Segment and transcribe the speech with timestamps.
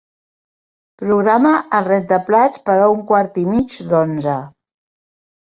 [1.01, 1.51] Programa
[1.81, 4.41] el rentaplats per a un quart i mig d'onze.